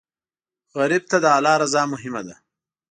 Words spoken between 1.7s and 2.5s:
مهمه ده